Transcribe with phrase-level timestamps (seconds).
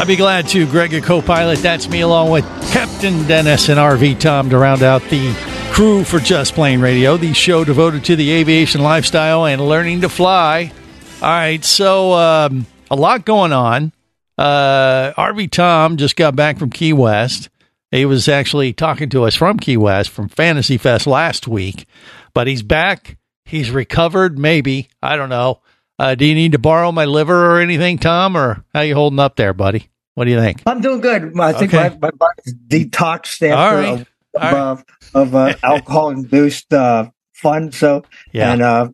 [0.00, 0.64] I'd be glad to.
[0.64, 1.58] Greg, your co-pilot.
[1.58, 5.34] That's me, along with Captain Dennis and RV Tom, to round out the
[5.72, 10.08] crew for Just Plane Radio, the show devoted to the aviation lifestyle and learning to
[10.08, 10.72] fly.
[11.20, 13.92] All right, so um, a lot going on.
[14.38, 17.50] Uh, RV Tom just got back from Key West.
[17.90, 21.86] He was actually talking to us from Key West from Fantasy Fest last week,
[22.32, 23.18] but he's back.
[23.44, 24.88] He's recovered, maybe.
[25.02, 25.60] I don't know.
[26.00, 29.18] Uh, do you need to borrow my liver or anything, Tom, or how you holding
[29.18, 29.90] up there, buddy?
[30.14, 30.62] What do you think?
[30.64, 31.38] I'm doing good.
[31.38, 31.90] I think Okay.
[32.00, 34.00] my, my body's detoxed after right.
[34.00, 34.06] of,
[34.42, 34.54] right.
[34.54, 34.84] of,
[35.14, 37.70] of uh, alcohol induced uh, fun.
[37.72, 38.52] So, Yeah.
[38.52, 38.88] and uh,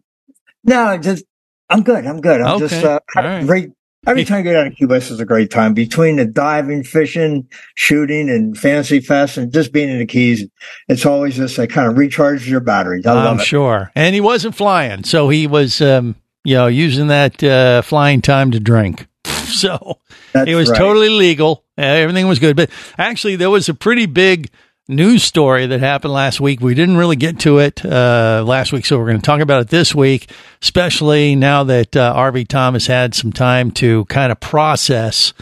[0.64, 1.24] no, just
[1.70, 2.06] I'm good.
[2.06, 2.40] I'm good.
[2.40, 3.46] I'm just uh, right.
[3.46, 3.70] great.
[4.04, 5.74] Every time I get out of Cuba, West is a great time.
[5.74, 10.44] Between the diving, fishing, shooting, and fantasy fest, and just being in the Keys,
[10.88, 13.06] it's always just like kind of recharges your batteries.
[13.06, 13.44] I love I'm it.
[13.44, 13.90] sure.
[13.96, 16.14] And he wasn't flying, so he was, um,
[16.46, 19.06] you know, using that uh, flying time to drink.
[19.46, 20.00] So
[20.32, 20.76] That's it was right.
[20.76, 21.64] totally legal.
[21.78, 22.56] Everything was good.
[22.56, 24.50] But actually, there was a pretty big
[24.88, 26.60] news story that happened last week.
[26.60, 29.62] We didn't really get to it uh, last week, so we're going to talk about
[29.62, 30.30] it this week,
[30.60, 35.32] especially now that uh, RV Thomas had some time to kind of process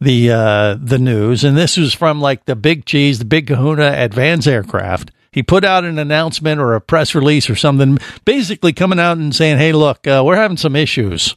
[0.00, 1.42] the uh, the news.
[1.42, 5.10] And this was from like the big cheese, the big kahuna at Vans Aircraft.
[5.32, 9.34] He put out an announcement or a press release or something, basically coming out and
[9.34, 11.36] saying, "Hey, look, uh, we're having some issues."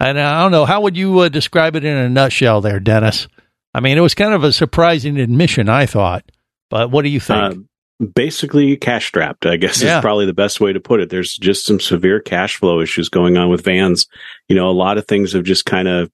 [0.00, 3.28] And I don't know how would you uh, describe it in a nutshell, there, Dennis.
[3.74, 6.24] I mean, it was kind of a surprising admission, I thought.
[6.70, 7.38] But what do you think?
[7.38, 9.98] Uh, basically cash strapped, I guess Yeah.
[9.98, 11.08] is probably the best way to put it.
[11.10, 14.06] There's just some severe cash flow issues going on with vans.
[14.48, 16.10] You know, a lot of things have just kind of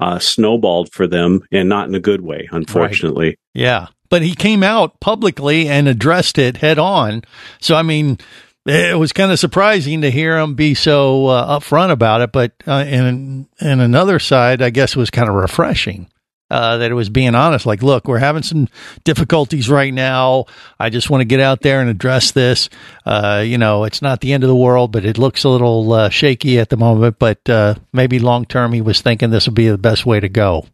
[0.00, 3.36] uh, snowballed for them and not in a good way, unfortunately.
[3.54, 3.86] Yeah.
[4.12, 7.22] But he came out publicly and addressed it head on.
[7.62, 8.18] So, I mean,
[8.66, 12.30] it was kind of surprising to hear him be so uh, upfront about it.
[12.30, 16.08] But uh, in, in another side, I guess it was kind of refreshing.
[16.50, 18.68] Uh, that it was being honest, like, look, we're having some
[19.04, 20.44] difficulties right now.
[20.78, 22.68] I just want to get out there and address this.
[23.06, 25.90] Uh, you know, it's not the end of the world, but it looks a little
[25.90, 27.18] uh, shaky at the moment.
[27.18, 30.28] But uh, maybe long term, he was thinking this would be the best way to
[30.28, 30.66] go.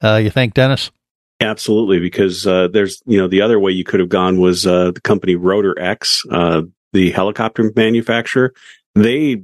[0.00, 0.92] Uh, you think, Dennis?
[1.40, 4.92] Absolutely, because uh, there's you know the other way you could have gone was uh,
[4.92, 6.62] the company Rotor X, uh,
[6.92, 8.54] the helicopter manufacturer.
[8.94, 9.42] They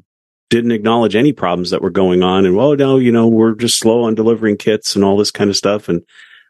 [0.50, 3.78] didn't acknowledge any problems that were going on, and well, no, you know we're just
[3.78, 6.02] slow on delivering kits and all this kind of stuff, and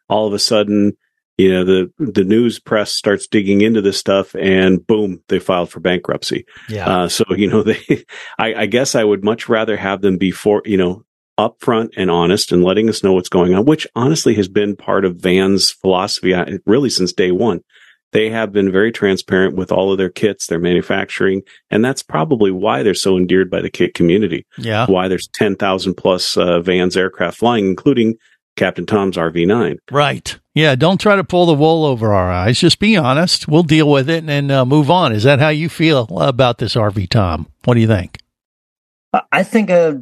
[0.08, 0.96] all of a sudden,
[1.38, 5.70] you know the the news press starts digging into this stuff, and boom, they filed
[5.70, 6.44] for bankruptcy.
[6.68, 6.86] Yeah.
[6.86, 8.04] Uh, so you know they,
[8.38, 11.04] I, I guess I would much rather have them be for you know
[11.48, 15.04] upfront and honest and letting us know what's going on, which honestly has been part
[15.04, 17.60] of Van's philosophy uh, really since day one.
[18.12, 22.50] They have been very transparent with all of their kits, their manufacturing, and that's probably
[22.50, 24.46] why they're so endeared by the kit community.
[24.58, 24.86] Yeah.
[24.86, 28.16] Why there's 10,000 plus uh, Van's aircraft flying, including
[28.56, 29.76] Captain Tom's RV9.
[29.92, 30.36] Right.
[30.56, 30.74] Yeah.
[30.74, 32.58] Don't try to pull the wool over our eyes.
[32.58, 33.46] Just be honest.
[33.46, 35.12] We'll deal with it and uh, move on.
[35.12, 37.46] Is that how you feel about this RV, Tom?
[37.64, 38.18] What do you think?
[39.12, 39.94] I- I think uh,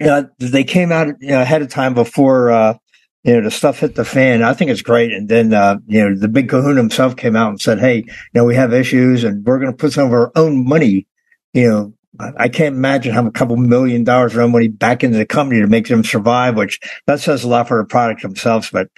[0.00, 2.74] you know, they came out you know, ahead of time before uh,
[3.22, 4.42] you know the stuff hit the fan.
[4.42, 5.12] I think it's great.
[5.12, 8.04] And then uh, you know the big Kahuna himself came out and said, "Hey, you
[8.34, 11.06] know we have issues, and we're going to put some of our own money."
[11.52, 11.94] You know,
[12.38, 15.24] I- can't imagine having a couple million dollars of our own money back into the
[15.26, 18.70] company to make them survive, which that says a lot for the product themselves.
[18.70, 18.88] But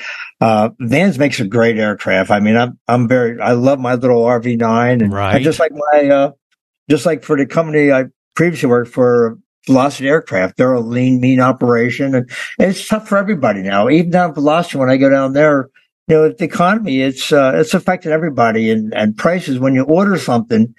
[0.41, 2.31] uh, Vans makes a great aircraft.
[2.31, 6.09] I mean, I'm I'm very I love my little RV9, and I just like my
[6.09, 6.33] uh,
[6.91, 10.57] just like for the company I previously worked for, Velocity Aircraft.
[10.57, 13.89] They're a lean, mean operation, and, and it's tough for everybody now.
[13.89, 15.69] Even down at Velocity, when I go down there,
[16.09, 19.59] you know, the economy, it's uh, it's affected everybody, and and prices.
[19.59, 20.73] When you order something,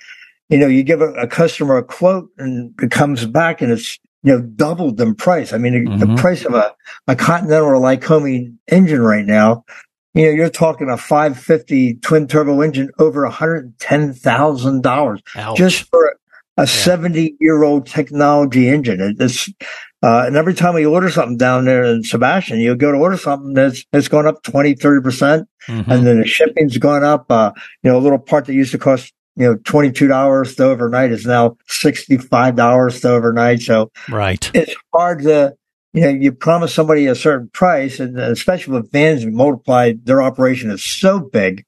[0.49, 3.99] you know, you give a, a customer a quote, and it comes back, and it's
[4.23, 5.51] you know doubled in price.
[5.53, 6.73] I mean, the- the price of a
[7.07, 9.65] a Continental or Lycoming engine right now.
[10.13, 15.19] You know, you're talking a 550 twin turbo engine over $110,000
[15.55, 16.17] just for
[16.57, 18.99] a 70 year old technology engine.
[18.99, 19.49] It- It's,
[20.03, 23.17] uh, and every time we order something down there in Sebastian, you go to order
[23.17, 25.45] something that's, it's gone up 20, 30%.
[25.67, 25.87] Mhm.
[25.87, 27.25] And then the shipping's gone up.
[27.31, 27.51] Uh,
[27.83, 31.25] you know, a little part that used to cost, you know, $22 to overnight is
[31.25, 33.61] now $65 to overnight.
[33.61, 34.49] So right.
[34.53, 35.53] it's hard to,
[35.93, 40.69] you know, you promise somebody a certain price, and especially with vans multiplied, their operation
[40.71, 41.65] is so big.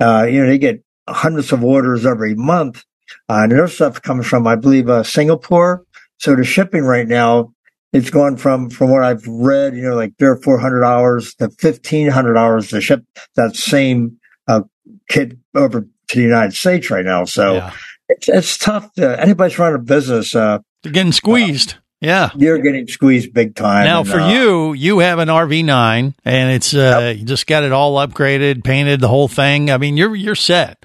[0.00, 2.84] Uh, you know, they get hundreds of orders every month.
[3.28, 5.84] Uh, and their stuff comes from, I believe, uh, Singapore.
[6.18, 7.52] So the shipping right now,
[7.92, 11.34] it's gone from, from what I've read, you know, like three or four hundred hours
[11.36, 13.04] to fifteen hundred hours to ship
[13.36, 14.62] that same uh,
[15.08, 17.24] kit over to the United States right now.
[17.24, 17.72] So Yeah.
[18.08, 18.92] it's, it's tough.
[18.94, 21.76] To, anybody's running a business, uh, They're getting squeezed.
[22.00, 22.30] yeah.
[22.36, 23.84] you're getting squeezed big time.
[23.84, 27.62] Now, And, for uh, you, you have an RV9, and it's uh, you just got
[27.64, 29.70] it all upgraded, painted, the whole thing.
[29.70, 30.84] I mean, you're you're set.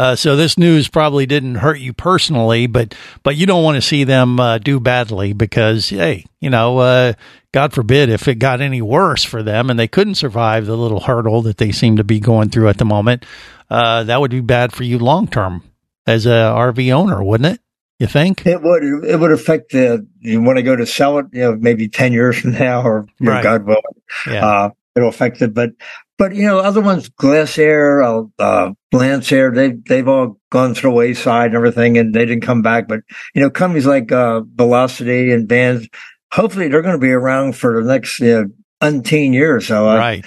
[0.00, 3.82] Uh, so this news probably didn't hurt you personally, but but you don't want to
[3.82, 7.12] see them uh, do badly because hey, you know, uh,
[7.52, 11.00] God forbid if it got any worse for them and they couldn't survive the little
[11.00, 13.26] hurdle that they seem to be going through at the moment,
[13.68, 15.62] uh, that would be bad for you long term
[16.06, 17.60] as a RV owner, wouldn't it?
[17.98, 18.46] You think?
[18.46, 21.56] It would it would affect the you want to go to sell it, you know,
[21.56, 23.42] maybe ten years from now, or know, Right.
[23.42, 23.82] God willing,
[24.26, 24.70] Yeah.
[24.96, 25.54] It'll affect it.
[25.54, 25.70] But
[26.18, 30.96] but you know, other ones, Glasair, uh, uh, Lancair, they they've all gone through the
[30.96, 32.88] wayside and everything, and they didn't come back.
[32.88, 33.00] But
[33.34, 35.88] you know, companies like uh, Velocity and Vans,
[36.32, 38.46] hopefully, they're going to be around for the next you know,
[38.82, 39.68] umpteen years.
[39.68, 40.26] So uh, right.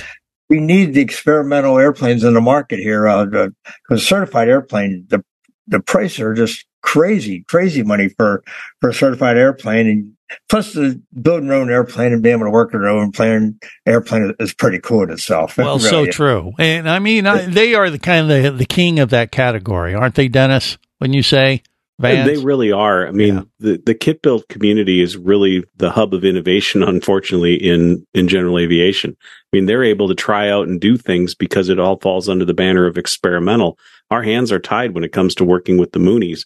[0.49, 3.07] we need the experimental airplanes in the market here.
[3.07, 3.49] Uh,
[3.83, 5.23] because certified airplane, the
[5.67, 8.43] the prices are just crazy, crazy money for
[8.79, 10.12] for a certified airplane, and
[10.49, 14.33] plus the building your own airplane and being able to work your own plane airplane
[14.39, 15.57] is pretty cool in itself.
[15.59, 16.15] It Well, really so is.
[16.15, 16.51] true.
[16.59, 19.93] And I mean, I, they are the kind of the, the king of that category,
[19.93, 20.77] aren't they, Dennis?
[20.99, 21.61] When you say
[21.99, 23.07] vans, They really are.
[23.07, 23.41] I mean, Yeah.
[23.59, 28.57] the, the kit build community is really the hub of innovation, unfortunately, in, in general
[28.57, 29.15] aviation.
[29.19, 32.45] I mean, they're able to try out and do things because it all falls under
[32.45, 33.77] the banner of experimental.
[34.09, 36.45] Our hands are tied when it comes to working with the Mooneys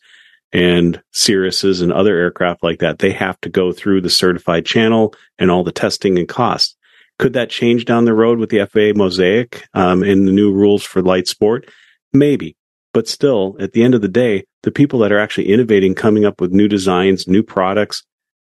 [0.54, 3.00] and Cirruses and other aircraft like that.
[3.00, 6.76] They have to go through the certified channel and all the testing and costs.
[7.20, 10.84] Could that change down the road with the FAA Mosaic um, and the new rules
[10.84, 11.70] for light sport?
[12.14, 12.56] Maybe.
[12.94, 16.26] But still, at the end of the day, the people that are actually innovating, coming
[16.26, 18.04] up with new designs, new products,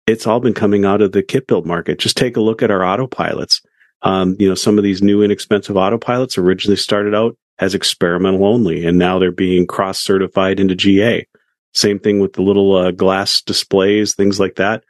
[0.06, 1.98] it's all been coming out of the kit build market.
[1.98, 3.60] Just take a look at our autopilots.
[4.02, 8.84] Um, you know, some of these new inexpensive autopilots originally started out as experimental only,
[8.84, 11.26] and now they're being cross certified into GA.
[11.74, 14.84] Same thing with the little uh, glass displays, things like that.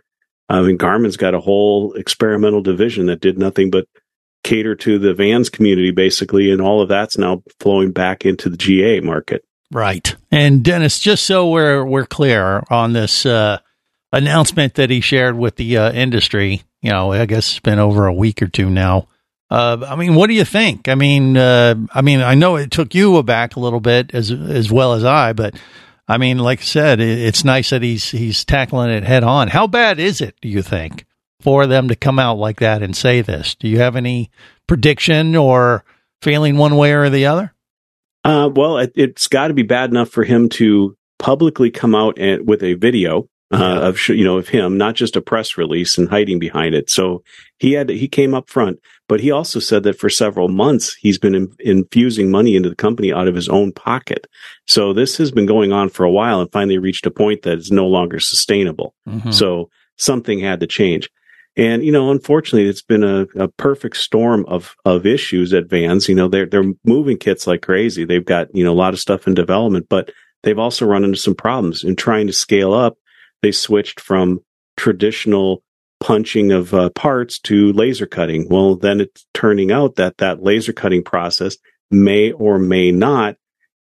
[0.49, 3.87] I mean, Garmin's got a whole experimental division that did nothing but
[4.45, 8.57] cater to the vans community, basically, and all of that's now flowing back into the
[8.57, 9.45] GA market.
[9.71, 10.15] right?
[10.31, 13.59] And Dennis, just so we're we're clear on this uh,
[14.13, 18.07] announcement that he shared with the uh, industry, you know, I guess it's been over
[18.07, 19.09] a week or two now.
[19.51, 20.89] Uh, I mean, what do you think?
[20.89, 24.31] I mean, uh, I mean, I know it took you aback a little bit as
[24.31, 25.55] as well as I, but
[26.09, 29.49] I mean, like I said, it's nice that he's he's tackling it head on.
[29.49, 30.35] How bad is it?
[30.41, 31.07] Do you think
[31.41, 33.55] for them to come out like that and say this?
[33.55, 34.31] Do you have any
[34.67, 35.85] prediction or
[36.21, 37.55] feeling one way or the other?
[38.25, 42.19] Uh, well, it, it's got to be bad enough for him to publicly come out
[42.19, 45.99] and, with a video uh, of you know of him, not just a press release
[45.99, 46.91] and hiding behind it.
[46.91, 47.23] So
[47.59, 51.19] he had he came up front, but he also said that for several months he's
[51.19, 54.27] been in, infusing money into the company out of his own pocket.
[54.67, 57.59] So this has been going on for a while, and finally reached a point that
[57.59, 58.95] is no longer sustainable.
[59.09, 59.33] Mhm.
[59.33, 61.09] So something had to change.
[61.55, 66.09] And, you know, unfortunately, it's been a, a perfect storm of, of issues at Vans.
[66.09, 68.07] You know, they're, they're moving kits like crazy.
[68.07, 70.11] They've got, you know, a lot of stuff in development, but
[70.43, 72.97] they've also run into some problems in trying to scale up.
[73.43, 74.41] They switched from
[74.77, 75.63] traditional
[76.01, 78.49] punching of uh, parts to laser cutting.
[78.49, 81.57] Well, then it's turning out that that laser cutting process
[81.91, 83.37] may or may not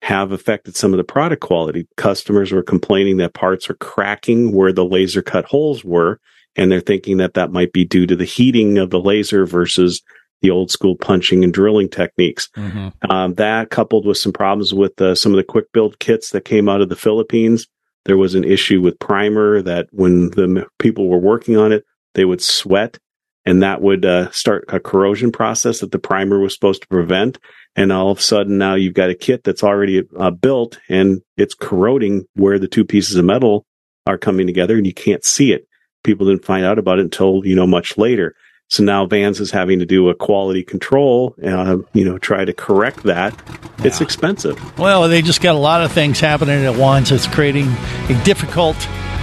[0.04, 1.88] have affected some of the product quality.
[1.96, 6.20] Customers were complaining that parts are cracking where the laser cut holes were,
[6.56, 10.02] and they're thinking that that might be due to the heating of the laser versus
[10.42, 12.50] the old school punching and drilling techniques.
[12.58, 12.92] Mhm.
[13.10, 16.44] Um, that coupled with some problems with uh, some of the quick build kits that
[16.44, 17.66] came out of the Philippines.
[18.06, 22.26] There was an issue with primer that when the people were working on it, they
[22.26, 23.00] would sweat
[23.46, 27.40] and that would uh, start a corrosion process that the primer was supposed to prevent.
[27.76, 31.22] And all of a sudden now you've got a kit that's already uh, built and
[31.38, 33.66] it's corroding where the two pieces of metal
[34.06, 35.68] are coming together and you can't see it.
[36.04, 38.36] People didn't find out about it until, you know, much later.
[38.74, 42.54] So now Vans is having to do a quality control, uh, you know, try to
[42.54, 43.40] correct that.
[43.86, 44.58] It's expensive.
[44.80, 47.12] Well, they just got a lot of things happening at once.
[47.12, 47.68] It's creating
[48.10, 48.76] a difficult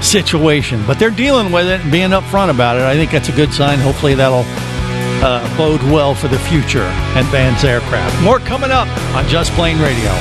[0.03, 2.83] situation, but they're dealing with it and being upfront about it.
[2.83, 3.81] I think that's a good sign.
[3.81, 4.45] Hopefully, that'll
[5.27, 8.23] uh, bode well for the future at Vans Aircraft.
[8.23, 10.13] More coming up on Just Plane Radio.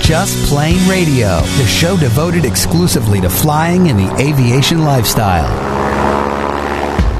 [0.00, 5.87] Just Plane Radio, the show devoted exclusively to flying and the aviation lifestyle.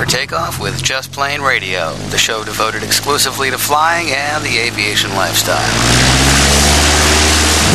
[0.00, 5.10] for takeoff with Just Plane Radio, the show devoted exclusively to flying and the aviation
[5.10, 5.60] lifestyle.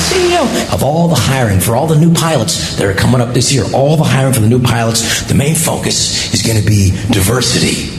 [0.10, 3.54] CEO of all the hiring for all the new pilots that are coming up this
[3.54, 6.90] year, all the hiring for the new pilots, the main focus is going to be
[7.12, 7.92] diversity.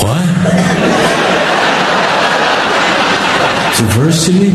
[0.00, 0.24] What?
[3.76, 4.52] Diversity?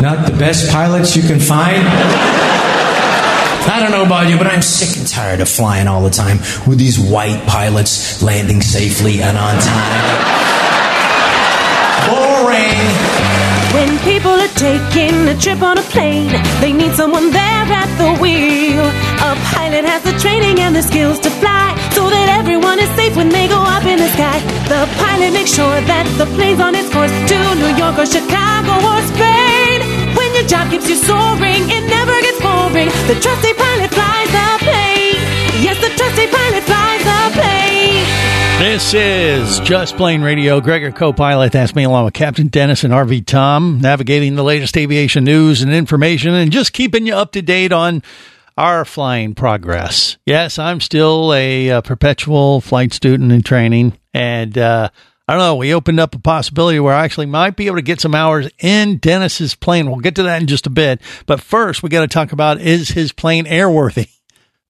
[0.00, 2.29] Not the best pilots you can find?
[3.80, 6.36] I don't know about you, but I'm sick and tired of flying all the time
[6.68, 10.04] with these white pilots landing safely and on time.
[12.04, 12.76] Boring.
[13.72, 16.28] When people are taking a trip on a plane,
[16.60, 18.84] they need someone there at the wheel.
[19.24, 23.16] A pilot has the training and the skills to fly so that everyone is safe
[23.16, 24.40] when they go up in the sky.
[24.68, 28.76] The pilot makes sure that the plane's on its course to New York or Chicago
[28.76, 29.69] or Spain.
[30.50, 32.88] Job keeps you soaring, it never gets boring.
[33.06, 35.62] The trusty pilot flies the plane.
[35.62, 38.04] Yes, the trusty pilot flies the plane.
[38.58, 40.60] This is Just Plane Radio.
[40.60, 41.52] Gregor co-pilot.
[41.52, 45.72] That's me along with Captain Dennis and RV Tom, navigating the latest aviation news and
[45.72, 48.02] information and just keeping you up to date on
[48.58, 50.18] our flying progress.
[50.26, 53.96] Yes, I'm still a, uh perpetual flight student in training.
[54.12, 54.90] And, uh,
[55.30, 55.54] I don't know.
[55.54, 58.48] We opened up a possibility where I actually might be able to get some hours
[58.58, 59.88] in Dennis's plane.
[59.88, 61.00] We'll get to that in just a bit.
[61.26, 64.08] But first, we got to talk about is his plane airworthy?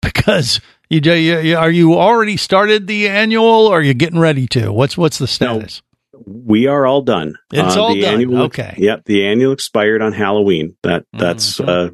[0.03, 4.73] Because you, you are you already started the annual, or are you getting ready to?
[4.73, 5.83] What's what's the status?
[6.27, 7.35] We are all done.
[7.53, 8.15] It's all done.
[8.15, 8.75] Annual, Okay.
[8.79, 9.05] Yep.
[9.05, 10.75] The annual expired on Halloween.
[10.85, 11.69] That that's Mhm.
[11.69, 11.91] uh,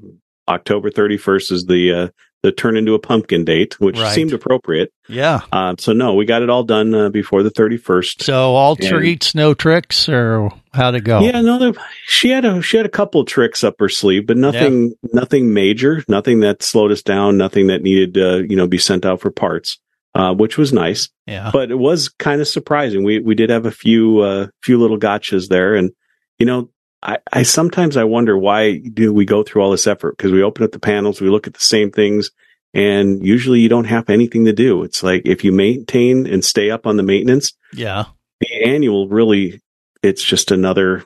[0.49, 2.08] October 31st is the uh,
[2.46, 4.14] the turn into a pumpkin date, which Right.
[4.14, 4.92] seemed appropriate.
[5.08, 5.40] Yeah.
[5.52, 8.22] Uh, so no, we got it all done uh, before the 31st.
[8.22, 11.20] So all And- treats, no tricks, or how'd it go?
[11.20, 11.74] Yeah, no,
[12.06, 15.52] she had a she had a couple of tricks up her sleeve, but nothing nothing
[15.52, 19.20] major, nothing that slowed us down, nothing that needed to you know be sent out
[19.20, 19.78] for parts,
[20.14, 21.08] uh, which was nice.
[21.26, 21.50] Yeah.
[21.52, 23.04] But it was kind of surprising.
[23.04, 25.90] We we did have a few uh, few little gotchas there, and
[26.38, 26.70] you know.
[27.06, 30.42] I, I sometimes I wonder why do we go through all this effort because we
[30.42, 32.30] open up the panels, we look at the same things,
[32.75, 34.82] and usually you don't have anything to do.
[34.82, 38.06] It's like if you maintain and stay up on the maintenance, Yeah.
[38.40, 39.60] the annual really
[40.02, 41.04] it's just another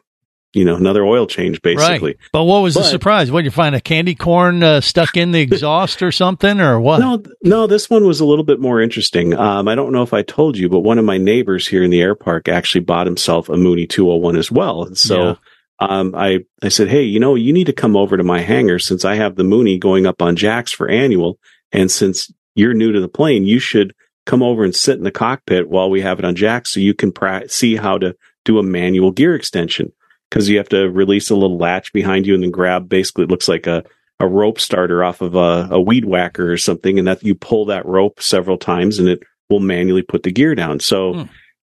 [0.52, 2.16] you know another oil change basically Right.
[2.32, 3.30] But what was the surprise?
[3.30, 6.80] What did you find a candy corn uh, stuck in the exhaust or something, or
[6.80, 6.98] what?
[6.98, 10.12] no no this one was a little bit more interesting um, i don't know if
[10.12, 13.06] i told you but one of my neighbors here in the air park actually bought
[13.06, 15.34] himself a mooney 201 as well and so Yeah.
[15.80, 18.78] Um, I, I said hey you know you need to come over to my hangar
[18.78, 21.38] since i have the mooney going up on jacks for annual.
[21.72, 23.94] And since you're new to the plane you should
[24.26, 26.94] come over and sit in the cockpit while we have it on jacks so you
[26.94, 29.92] can pra- see how to do a manual gear extension.
[30.28, 33.30] Because you have to release a little latch behind you and then grab basically it
[33.30, 33.82] looks like a,
[34.20, 36.98] a rope starter off of a, a weed whacker or something.
[36.98, 40.54] And that you pull that rope several times and it will manually put the gear
[40.54, 40.78] down.
[40.80, 41.22] So Hmm.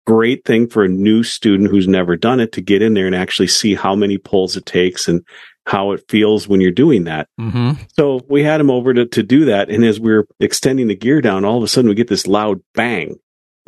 [0.06, 3.16] Great thing for a new student who's never done it to get in there and
[3.16, 5.24] actually see how many pulls it takes and
[5.68, 7.74] how it feels when you're doing that Mm-hmm.
[7.96, 9.70] so we had him over to, to do that.
[9.70, 12.26] And as we are extending the gear down, all of a sudden we get this
[12.26, 13.16] loud bang.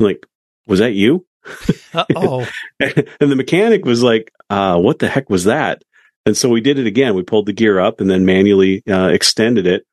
[0.00, 0.26] I'm like,
[0.66, 1.24] was that you?
[2.16, 2.44] Oh,
[2.80, 5.82] and the mechanic was like, uh, what the heck was that?
[6.26, 7.14] And so we did it again.
[7.14, 9.86] We pulled the gear up and then manually uh, extended it.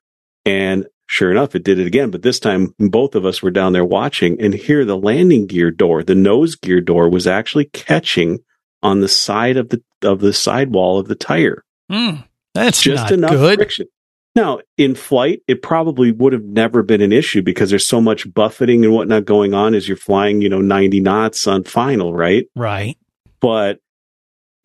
[0.44, 2.10] And sure enough, it did it again.
[2.10, 4.40] But this time, both of us were down there watching.
[4.40, 8.40] And here, the landing gear door, the nose gear door, was actually catching
[8.82, 13.12] on the side of the of the sidewall of the tire mm, that's just not
[13.12, 13.58] enough good.
[13.58, 13.86] friction.
[14.34, 18.32] Now, in flight, it probably would have never been an issue because there's so much
[18.32, 22.46] buffeting and whatnot going on as you're flying, you know, 90 knots on final, right?
[22.56, 22.96] Right.
[23.42, 23.80] But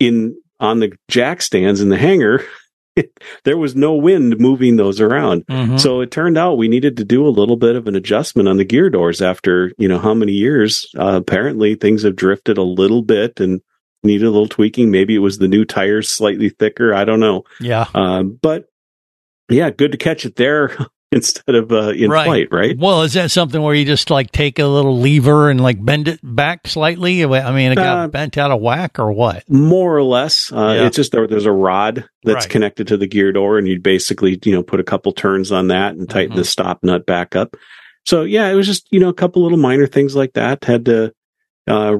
[0.00, 2.44] in on the jack stands in the hangar,
[3.44, 5.46] there was no wind moving those around.
[5.46, 5.78] Mhm.
[5.80, 8.56] So it turned out we needed to do a little bit of an adjustment on
[8.56, 10.86] the gear doors after, you know, how many years?
[10.98, 13.60] Uh, apparently things have drifted a little bit and
[14.02, 14.90] needed a little tweaking.
[14.90, 16.94] Maybe it was the new tires slightly thicker.
[16.94, 17.44] I don't know.
[17.60, 17.86] Yeah.
[17.94, 18.66] Um, but
[19.48, 20.76] yeah, good to catch it there
[21.12, 22.24] instead of uh, in right.
[22.26, 22.76] flight, right?
[22.78, 26.08] Well, is that something where you just like take a little lever and like bend
[26.08, 27.24] it back slightly?
[27.24, 29.48] I mean, it got Uh, bent out of whack or what?
[29.48, 30.52] More or less.
[30.52, 30.86] Uh, Yeah.
[30.86, 32.50] It's just there, there's a rod that's Right.
[32.50, 35.68] connected to the gear door, and you'd basically, you know, put a couple turns on
[35.68, 36.38] that and tighten Mm-hmm.
[36.38, 37.56] the stop nut back up.
[38.04, 40.64] So yeah, it was just you know a couple little minor things like that.
[40.64, 41.12] Had to
[41.66, 41.96] uh,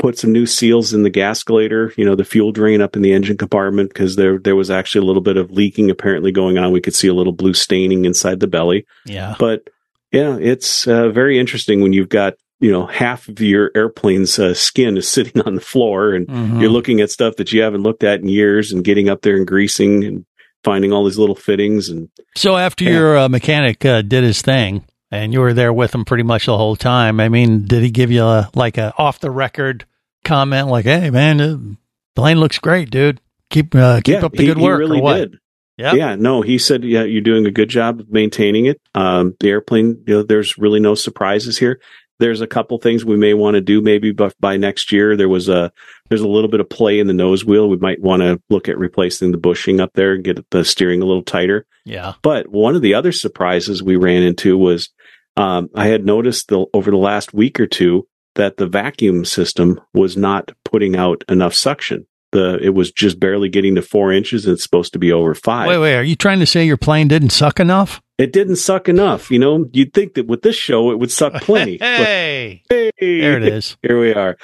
[0.00, 3.12] put some new seals in the gascolator, you know, the fuel drain up in the
[3.12, 6.72] engine compartment because there there was actually a little bit of leaking apparently going on.
[6.72, 8.86] We could see a little blue staining inside the belly.
[9.06, 9.36] Yeah.
[9.38, 9.68] But
[10.10, 14.54] yeah, it's uh, very interesting when you've got you know half of your airplane's uh,
[14.54, 16.60] skin is sitting on the floor and Mhm.
[16.60, 19.36] you're looking at stuff that you haven't looked at in years and getting up there
[19.36, 20.24] and greasing and
[20.64, 22.90] finding all these little fittings and So after Yeah.
[22.90, 26.46] your uh, mechanic uh, did his thing and you were there with him pretty much
[26.46, 29.84] the whole time, I mean, did he give you a, like a off the record
[30.24, 31.76] comment like, "Hey, man, the
[32.14, 33.20] plane looks great, dude.
[33.50, 35.16] Keep uh, keep yeah, up the he, good he work." really or what?
[35.16, 35.38] did.
[35.80, 35.94] Yeah.
[35.94, 38.78] Yeah, no, he said, yeah, you're doing a good job of maintaining it.
[38.94, 41.80] Um, the airplane, you know, there's really no surprises here.
[42.18, 45.16] There's a couple things we may want to do maybe by, by next year.
[45.16, 45.72] There was a,
[46.10, 47.66] there's a little bit of play in the nose wheel.
[47.66, 51.00] We might want to look at replacing the bushing up there and get the steering
[51.00, 51.64] a little tighter.
[51.86, 52.12] Yeah.
[52.20, 54.90] But one of the other surprises we ran into was
[55.38, 58.06] um, I had noticed the, over the last week or two
[58.40, 62.06] that the vacuum system was not putting out enough suction.
[62.32, 65.34] The it was just barely getting to four inches, and it's supposed to be over
[65.34, 65.68] five.
[65.68, 65.96] Wait, wait.
[65.96, 68.00] Are you trying to say your plane didn't suck enough?
[68.16, 69.30] It didn't suck enough.
[69.30, 71.78] You know, you'd think that with this show it would suck plenty.
[71.80, 73.76] Hey, hey, there it is.
[73.82, 74.38] Here we are.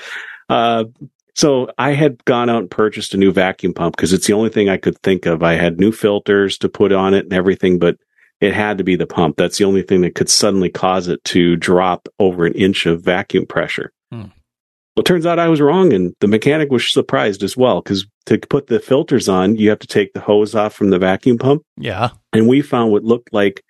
[0.50, 0.84] Uh,
[1.34, 4.50] so I had gone out and purchased a new vacuum pump because it's the only
[4.50, 5.42] thing I could think of.
[5.42, 7.96] I had new filters to put on it and everything, but
[8.40, 9.36] it had to be the pump.
[9.36, 13.02] That's the only thing that could suddenly cause it to drop over an inch of
[13.02, 13.92] vacuum pressure.
[14.12, 14.20] Hmm.
[14.96, 18.06] Well, it turns out I was wrong, and the mechanic was surprised as well because
[18.26, 21.38] to put the filters on, you have to take the hose off from the vacuum
[21.38, 22.10] pump Yeah.
[22.32, 23.62] and we found what looked like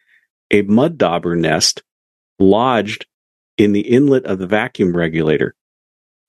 [0.52, 1.82] a mud dauber nest
[2.38, 3.06] lodged
[3.58, 5.54] in the inlet of the vacuum regulator.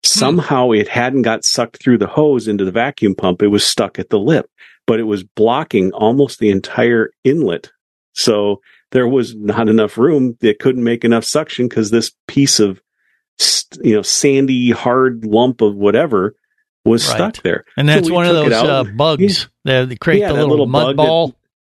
[0.03, 3.41] Somehow it hadn't got sucked through the hose into the vacuum pump.
[3.41, 4.49] It was stuck at the lip,
[4.85, 7.71] but it was blocking almost the entire inlet.
[8.17, 10.37] So there was not enough room.
[10.41, 12.81] It couldn't make enough suction because this piece of,
[13.83, 16.35] you know, sandy, hard lump of whatever
[16.83, 17.15] was Right.
[17.15, 17.65] stuck there.
[17.77, 20.65] And that's we one of those uh, bugs that that create Yeah, the little, little
[20.67, 21.35] mud bug that- ball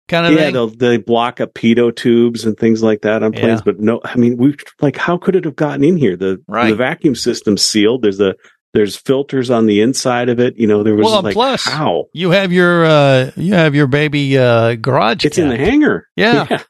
[0.09, 0.77] kind of yeah, thing.
[0.79, 3.61] they block up pitot tubes and things like that on planes.
[3.61, 3.63] Yeah.
[3.65, 6.17] But no, I mean, we like how could it have gotten in here?
[6.17, 6.71] The Right.
[6.71, 8.03] the vacuum system's sealed.
[8.03, 8.35] There's a
[8.73, 10.57] there's filters on the inside of it.
[10.57, 13.87] You know, there was Well, like plus, how You have your uh, you have your
[13.87, 15.25] baby uh, garage.
[15.25, 16.09] it's in the hangar.
[16.17, 16.63] Yeah.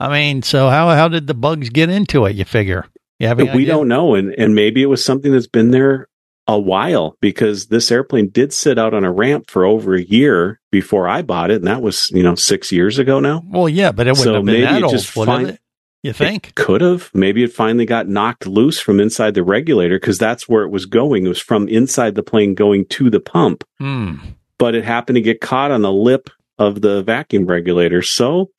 [0.00, 2.34] I mean, so how how did the bugs get into it?
[2.36, 2.86] You figure?
[3.20, 3.66] You have we idea?
[3.66, 6.08] don't know, and and maybe it was something that's been there
[6.46, 10.60] a while because this airplane did sit out on a ramp for over a year
[10.72, 13.42] before I bought it, and that was you know six years ago now.
[13.46, 15.60] Well, yeah, but it wouldn't So have been maybe that old, just would fin- it?
[16.04, 16.54] You think?
[16.54, 17.10] Could have.
[17.14, 20.84] Maybe it finally got knocked loose from inside the regulator because that's where it was
[20.86, 21.24] going.
[21.24, 24.16] It was from inside the plane going to the pump, Hmm.
[24.58, 28.02] but it happened to get caught on the lip of the vacuum regulator.
[28.02, 28.50] So,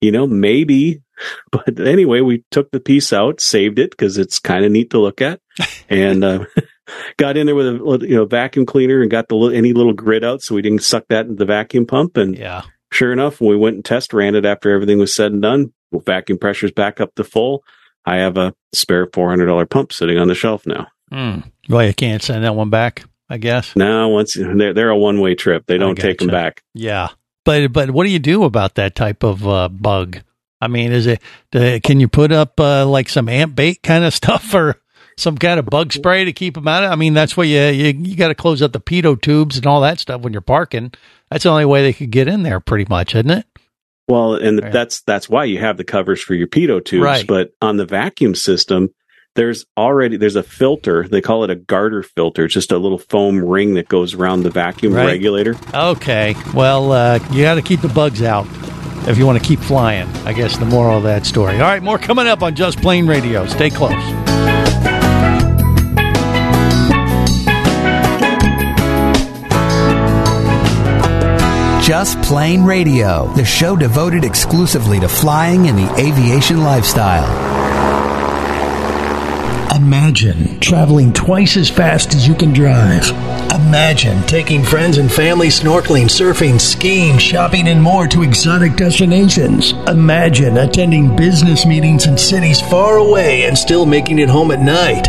[0.00, 1.00] you know, maybe.
[1.50, 5.00] But anyway, we took the piece out, saved it because it's kind of neat to
[5.00, 5.40] look at,
[5.88, 6.44] and uh,
[7.16, 9.92] got in there with a little, you know vacuum cleaner and got the any little
[9.92, 12.16] grit out so we didn't suck that into the vacuum pump.
[12.16, 12.62] And Yeah.
[12.92, 16.02] sure enough, we went and test ran it after everything was said and done, well,
[16.04, 17.64] vacuum pressure's back up to full.
[18.04, 20.88] I have a spare four hundred dollar pump sitting on the shelf now.
[21.10, 21.40] Hmm.
[21.68, 23.74] Well, you can't send that one back, I guess.
[23.76, 26.62] Now, once they're they're a one way trip, they don't take them back.
[26.74, 27.08] Yeah,
[27.44, 30.20] but but what do you do about that type of uh, bug?
[30.60, 31.22] I mean, is it
[31.54, 34.80] uh, can you put up uh, like some ant bait kind of stuff or
[35.16, 36.84] some kind of bug spray to keep them out?
[36.84, 39.56] of I mean, that's why you you, you got to close up the pitot tubes
[39.56, 40.92] and all that stuff when you're parking.
[41.30, 43.46] That's the only way they could get in there, pretty much, isn't it?
[44.08, 44.72] Well, and Right.
[44.72, 47.04] that's that's why you have the covers for your pitot tubes.
[47.04, 47.26] Right.
[47.26, 48.88] But on the vacuum system,
[49.34, 51.06] there's already there's a filter.
[51.06, 52.46] They call it a garter filter.
[52.46, 55.06] It's just a little foam ring that goes around the vacuum Right.
[55.06, 55.54] regulator.
[55.74, 58.46] Okay, well, uh, you got to keep the bugs out
[59.06, 60.08] if you want to keep flying.
[60.24, 61.54] I guess the moral of that story.
[61.56, 63.46] All right, more coming up on Just Plane Radio.
[63.46, 64.57] Stay close.
[71.88, 77.24] Just Plane Radio, the show devoted exclusively to flying and the aviation lifestyle.
[79.74, 83.08] Imagine traveling twice as fast as you can drive.
[83.52, 89.72] Imagine taking friends and family snorkeling, surfing, skiing, shopping, and more to exotic destinations.
[89.86, 95.08] Imagine attending business meetings in cities far away and still making it home at night.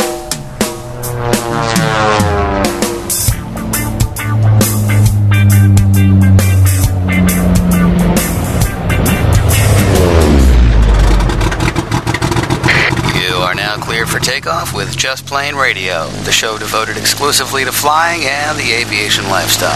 [15.01, 19.73] Just Plane Radio, the show devoted exclusively to flying and the aviation lifestyle.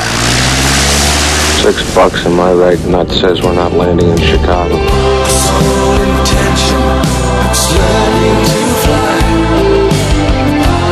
[1.66, 4.78] Six bucks and my right nut says we're not landing in Chicago.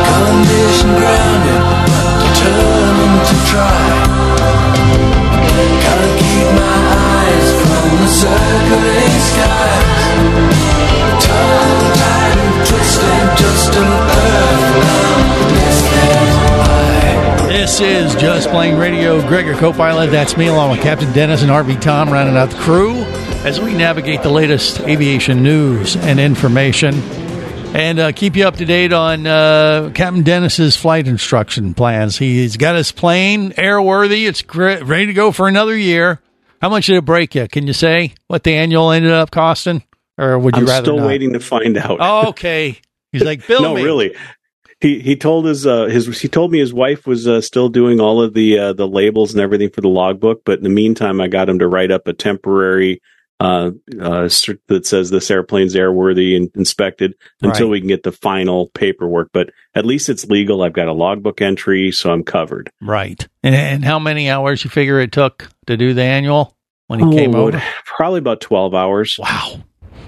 [0.02, 1.62] Condition grounded,
[2.26, 3.86] determined to try.
[5.86, 9.94] Gotta keep my eyes from the circling skies.
[11.22, 14.13] Tongue tied and twisted, just an earth
[17.48, 19.26] This is Just Plane Radio.
[19.28, 22.94] Gregor co-pilot, that's me, along with Captain Dennis and RV Tom, rounding out the crew
[23.46, 26.94] as we navigate the latest aviation news and information,
[27.74, 32.18] and uh, keep you up to date on uh, Captain Dennis's flight instruction plans.
[32.18, 36.20] He's got his plane airworthy; it's gre- ready to go for another year.
[36.62, 37.48] How much did it break you?
[37.48, 39.84] Can you say what the annual ended up costing,
[40.18, 41.08] or would you I'm rather still not?
[41.08, 41.98] waiting to find out.
[42.02, 42.80] Oh, okay.
[43.14, 43.84] He's like, Bill, no, me.
[43.84, 44.16] really.
[44.82, 48.02] He he told his uh his he told me his wife was uh, still doing
[48.02, 51.22] all of the uh, the labels and everything for the logbook, but in the meantime,
[51.22, 53.02] I got him to write up a temporary
[53.40, 53.72] uh,
[54.02, 54.28] uh
[54.68, 57.72] that says this airplane's airworthy and inspected until Right.
[57.72, 59.30] we can get the final paperwork.
[59.32, 60.62] But at least it's legal.
[60.64, 62.70] I've got a logbook entry, so I'm covered.
[62.82, 63.26] Right.
[63.42, 67.16] And, and how many hours you figure it took to do the annual when he
[67.18, 67.64] came Oh, over?
[67.86, 69.18] Probably about twelve hours.
[69.18, 69.64] Wow.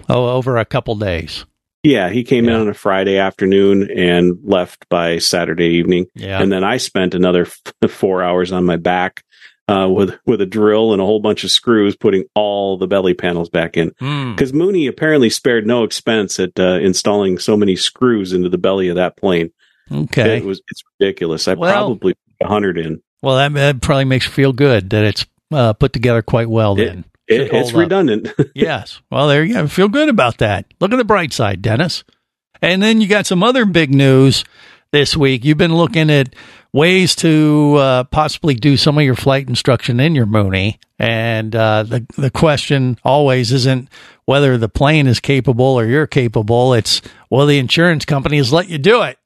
[0.10, 1.46] Oh, over a couple days.
[1.86, 6.08] Yeah, he came in on a Friday afternoon and left by Saturday evening.
[6.16, 6.42] Yeah.
[6.42, 9.24] And then I spent another f- four hours on my back
[9.68, 13.14] uh, with with a drill and a whole bunch of screws, putting all the belly
[13.14, 13.92] panels back in.
[14.00, 14.32] Hmm.
[14.32, 18.90] Because Mooney apparently spared no expense at uh, installing so many screws into the belly
[18.90, 19.52] of that plane.
[19.92, 20.38] Okay.
[20.38, 21.48] It was it's ridiculous.
[21.48, 23.02] I Well- probably put a hundred in.
[23.22, 26.76] Well, that, that probably makes you feel good that it's uh, put together quite well
[26.76, 27.06] then.
[27.28, 27.76] It, it's up.
[27.76, 28.30] redundant.
[28.56, 29.02] yes.
[29.12, 29.68] Well, there you go.
[29.68, 30.66] Feel good about that.
[30.80, 32.04] Look at the bright side, Dennis.
[32.62, 34.44] And then you got some other big news
[34.92, 35.44] this week.
[35.44, 36.36] You've been looking at
[36.72, 40.80] ways to uh, possibly do some of your flight instruction in your Mooney.
[40.98, 43.90] And uh, the the question always isn't
[44.26, 46.74] whether the plane is capable or you're capable.
[46.74, 49.18] It's well, the insurance company has let you do it,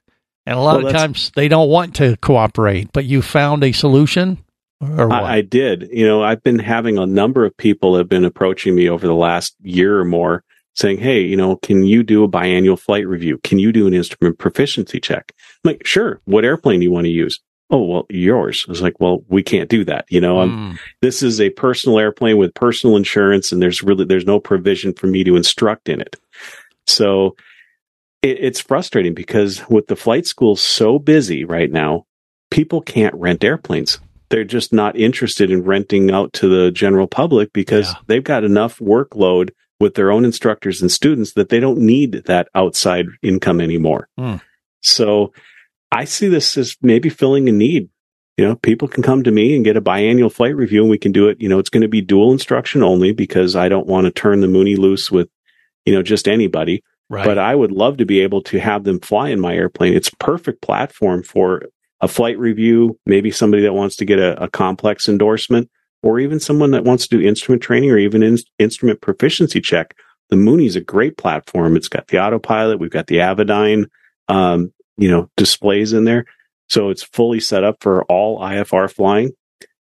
[0.48, 2.92] and a lot Well, of times they don't want to cooperate.
[2.92, 4.44] But you found a solution,
[4.82, 5.12] or?
[5.12, 5.90] I, I did.
[5.92, 9.14] You know, I've been having a number of people have been approaching me over the
[9.14, 10.44] last year or more
[10.76, 13.40] saying, Hey, you know, can you do a biannual flight review?
[13.44, 15.34] Can you do an instrument proficiency check?
[15.64, 16.22] I'm like, sure.
[16.26, 17.40] What airplane do you want to use?
[17.72, 18.66] Oh, well, yours.
[18.68, 20.06] I was like, well, we can't do that.
[20.10, 20.80] You know, I'm, Mm.
[21.02, 25.08] this is a personal airplane with personal insurance and there's really, there's no provision for
[25.08, 26.16] me to instruct in it.
[26.88, 27.36] So
[28.24, 32.06] it, it's frustrating because with the flight school so busy right now,
[32.50, 34.00] people can't rent airplanes.
[34.30, 37.94] They're just not interested in renting out to the general public because Yeah.
[38.08, 42.48] they've got enough workload with their own instructors and students that they don't need that
[42.54, 44.08] outside income anymore.
[44.18, 44.36] Hmm.
[44.82, 45.34] So
[45.92, 47.90] I see this as maybe filling a need.
[48.38, 50.98] You know, people can come to me and get a biannual flight review and we
[50.98, 51.42] can do it.
[51.42, 54.40] You know, it's going to be dual instruction only because I don't want to turn
[54.40, 55.28] the Mooney loose with,
[55.86, 56.84] you know, just anybody.
[57.10, 57.26] Right.
[57.26, 59.94] But I would love to be able to have them fly in my airplane.
[59.94, 61.64] It's perfect platform for
[62.02, 65.70] a flight review, maybe somebody that wants to get a, a complex endorsement,
[66.02, 69.96] or even someone that wants to do instrument training or even in, instrument proficiency check.
[70.30, 71.76] The Mooney is a great platform.
[71.76, 72.80] It's got the autopilot.
[72.80, 73.86] We've got the Avidyne,
[74.28, 76.26] um, you know, displays in there.
[76.70, 79.32] So it's fully set up for all IFR flying.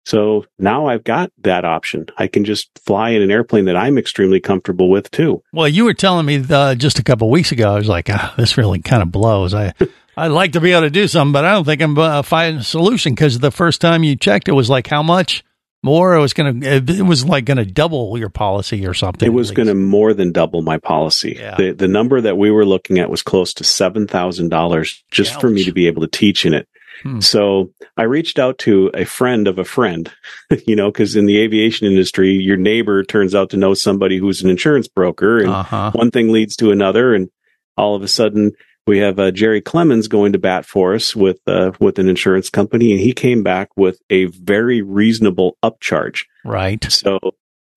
[0.06, 2.06] So now I've got that option.
[2.16, 5.42] I can just fly in an airplane that I'm extremely comfortable with too.
[5.52, 7.72] Well, you were telling me uh, just a couple weeks ago.
[7.72, 9.52] I was like, ah, this really kind of blows.
[9.52, 9.74] I
[10.16, 12.60] I'd like to be able to do something, but I don't think I'm uh, finding
[12.60, 15.44] a solution because the first time you checked, it was like how much
[15.82, 16.14] more?
[16.14, 16.54] It was gonna.
[16.66, 19.26] It was like going to double your policy or something.
[19.26, 21.34] It was going to more than double my policy.
[21.58, 25.40] The the number that we were looking at was close to seven thousand dollars just
[25.40, 26.66] for me to be able to teach in it.
[27.02, 27.20] Hmm.
[27.20, 30.10] So I reached out to a friend of a friend,
[30.66, 34.42] you know, because in the aviation industry, your neighbor turns out to know somebody who's
[34.42, 35.90] an insurance broker, and Uh-huh.
[35.92, 37.28] one thing leads to another, and
[37.76, 38.52] all of a sudden
[38.86, 42.50] we have uh, Jerry Clemens going to bat for us with uh, with an insurance
[42.50, 46.24] company, and he came back with a very reasonable upcharge.
[46.44, 46.84] Right.
[46.90, 47.18] So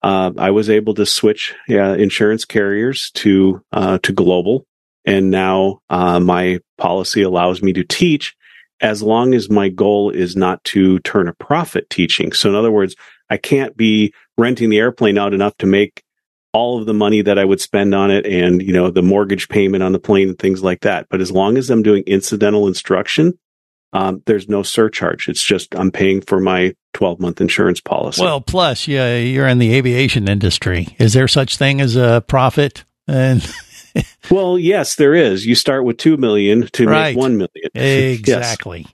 [0.02, 4.66] uh, I was able to switch yeah, insurance carriers to uh, to global,
[5.04, 8.36] and now uh, my policy allows me to teach
[8.80, 12.32] as long as my goal is not to turn a profit teaching.
[12.32, 12.96] So in other words,
[13.28, 16.02] I can't be renting the airplane out enough to make
[16.52, 19.48] all of the money that I would spend on it and, you know, the mortgage
[19.48, 21.06] payment on the plane and things like that.
[21.08, 23.38] But as long as I'm doing incidental instruction,
[23.92, 25.28] um, there's no surcharge.
[25.28, 28.22] It's just I'm paying for my 12 month insurance policy.
[28.22, 30.96] Well, plus, yeah, you're in the aviation industry.
[30.98, 32.84] Is there such thing as a profit?
[33.08, 33.44] And
[34.30, 35.46] well, yes, there is.
[35.46, 37.10] You start with 2 million to Right.
[37.10, 37.48] make 1 million.
[37.74, 38.18] Yes.
[38.18, 38.86] exactly.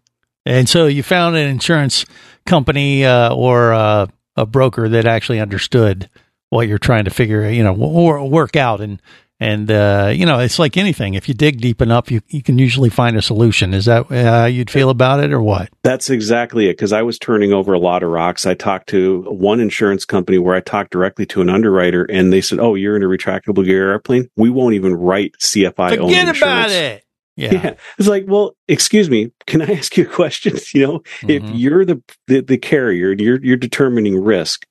[0.44, 2.06] And so you found an insurance
[2.46, 6.08] company uh, or uh, a broker that actually understood
[6.50, 8.80] what you're trying to figure, you know, or work out.
[8.80, 9.00] And
[9.38, 11.12] and uh, you know, it's like anything.
[11.12, 13.74] If you dig deep enough, you you can usually find a solution.
[13.74, 15.68] Is that how you'd feel about it, or what?
[15.82, 16.72] That's exactly it.
[16.72, 18.46] Because I was turning over a lot of rocks.
[18.46, 22.40] I talked to one insurance company where I talked directly to an underwriter, and they
[22.40, 24.30] said, "Oh, you're in a retractable gear airplane.
[24.36, 27.02] We won't even write CFI Forget insurance." about it.
[27.38, 27.74] Yeah.
[27.98, 30.56] It's like, well, excuse me, can I ask you a question?
[30.72, 31.54] You know, if Mm-hmm.
[31.54, 34.64] you're the, the the carrier and you're you're determining risk,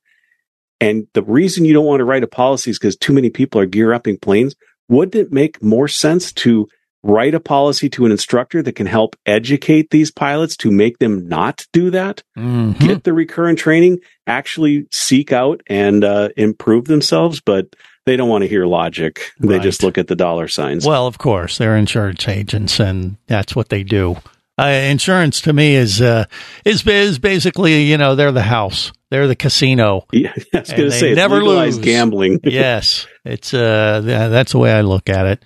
[0.85, 3.59] and the reason you don't want to write a policy is because too many people
[3.61, 4.55] are gear upping planes,
[4.89, 6.67] wouldn't it make more sense to
[7.03, 11.27] write a policy to an instructor that can help educate these pilots to make them
[11.27, 12.23] not do that?
[12.37, 12.79] Mhm.
[12.79, 17.67] Get the recurrent training, actually seek out and uh, improve themselves, but
[18.05, 19.31] they don't want to hear logic.
[19.39, 20.85] They just look at the dollar signs.
[20.85, 24.17] Well, of course, they're insurance agents, and that's what they do.
[24.57, 26.25] Uh, insurance to me is uh,
[26.63, 30.05] is is basically you know they're the house, they're the casino.
[30.13, 31.77] Yeah, I was going to say never lose.
[31.77, 32.39] gambling.
[32.43, 35.43] yes, it's uh th- that's the way I look at it.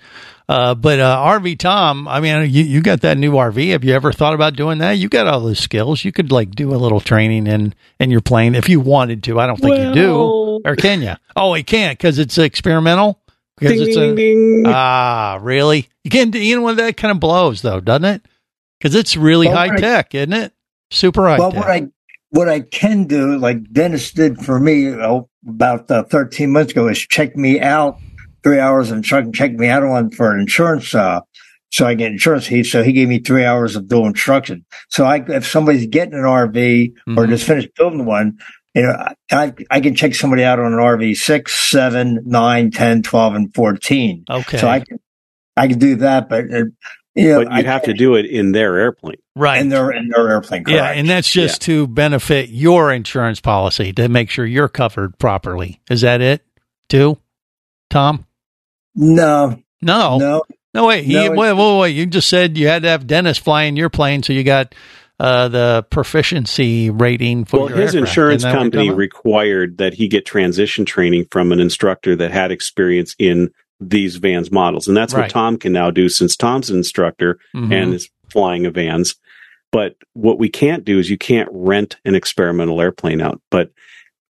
[0.48, 3.70] Uh, but uh, RV Tom, I mean, you, you got that new RV.
[3.70, 4.92] Have you ever thought about doing that?
[4.92, 6.04] You got all those skills.
[6.04, 9.38] You could like do a little training in in your plane if you wanted to.
[9.40, 11.14] I don't think you do, or can you?
[11.36, 13.20] Oh, you can't because it's experimental.
[13.58, 14.64] Because Ding, it's a, ding.
[14.66, 15.88] ah, really?
[16.04, 16.30] You can't.
[16.30, 16.76] do- You know what?
[16.78, 18.22] That kind of blows, though, doesn't it?
[18.80, 20.52] Because it's really Well, high I- tech, isn't it?
[20.90, 21.60] Super high well, tech.
[21.60, 21.86] what I
[22.30, 26.86] what I can do, like Dennis did for me oh, about uh, 13 months ago,
[26.88, 27.98] is check me out
[28.44, 30.94] three hours and check, check me out on for an insurance.
[30.94, 31.20] Uh,
[31.72, 32.46] so I get insurance.
[32.46, 34.64] He so he gave me three hours of dual instruction.
[34.88, 37.28] So I, if somebody's getting an RV or Mhm.
[37.28, 38.38] just finished building one,
[38.74, 38.96] you know,
[39.32, 43.54] I I can check somebody out on an RV six, seven, nine, 10, 12, and
[43.54, 44.24] fourteen.
[44.30, 44.58] Okay.
[44.58, 44.98] So I can
[45.56, 46.44] I can do that, but
[47.14, 49.16] you know, but you'd I have to do it in their airplane.
[49.34, 49.60] right.
[49.60, 50.64] in their in their airplane.
[50.68, 55.80] Yeah, and that's just to benefit your insurance policy to make sure you're covered properly.
[55.90, 56.44] Is that it,
[56.88, 57.18] too,
[57.90, 58.26] Tom?
[58.94, 60.42] no, No, no.
[60.74, 60.86] no.
[60.86, 61.90] Wait, he, No, it- wait, wait, wait.
[61.96, 64.74] You just said you had to have Dennis fly in your plane, so you got
[65.18, 68.08] uh, the proficiency rating for Well, your his aircraft.
[68.08, 72.16] insurance Isn't that what you're company required that he get transition training from an instructor
[72.16, 74.86] that had experience in these Vans models.
[74.88, 75.22] And that's Right.
[75.22, 77.72] what Tom can now do since Tom's an instructor Mhm.
[77.72, 79.16] and is flying a Vans.
[79.72, 83.40] But what we can't do is you can't rent an experimental airplane out.
[83.50, 83.70] But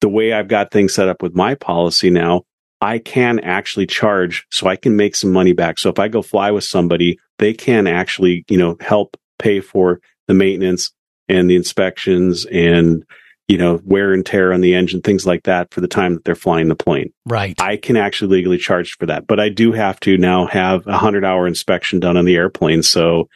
[0.01, 2.43] the way I've got things set up with my policy now,
[2.81, 5.79] I can actually charge so I can make some money back.
[5.79, 9.99] So if I go fly with somebody, they can actually, you know, help pay for
[10.27, 10.91] the maintenance
[11.29, 13.03] and the inspections and,
[13.47, 16.23] you know, wear and tear on the engine, things like that for the time that
[16.23, 17.11] they're flying the plane.
[17.25, 17.59] Right.
[17.61, 20.97] I can actually legally charge for that, but I do have to now have a
[20.97, 22.83] hundred hour inspection done on the airplane.
[22.83, 23.27] So,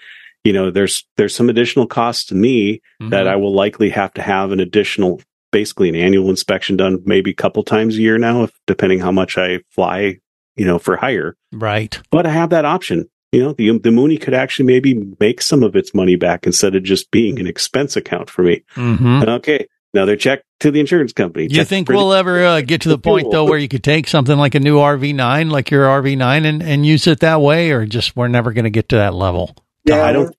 [0.43, 3.11] you know, there's, there's some additional cost to me Mm-hmm.
[3.11, 7.29] that I will likely have to have an additional, basically an annual inspection done maybe
[7.29, 10.17] a couple times a year now, if depending how much I fly,
[10.55, 11.35] you know, for hire.
[11.51, 11.99] Right.
[12.09, 13.07] But I have that option.
[13.31, 16.75] You know, the the Mooney could actually maybe make some of its money back instead
[16.75, 18.63] of just being an expense account for me.
[18.73, 21.47] hmm Okay, another check to the insurance company.
[21.47, 23.83] Do you Check think we'll ever uh, get to the point though where you could
[23.83, 27.71] take something like a new RV9, like your RV9, and, and use it that way,
[27.71, 29.55] or just we're never going to get to that level?
[29.85, 30.35] Yeah, I don't-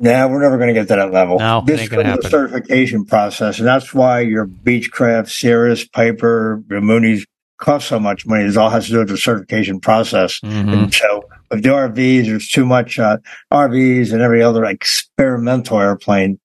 [0.00, 1.38] Yeah, we're never going to get to that level.
[1.38, 7.26] No, this is the certification process, and that's why your Beechcraft, Cirrus, Piper, your Mooney's
[7.58, 8.44] cost so much money.
[8.44, 10.38] It all has to do with the certification process.
[10.40, 10.72] Mhm.
[10.72, 13.16] And so, with the RVs, there's too much uh,
[13.52, 16.38] RVs and every other experimental airplane.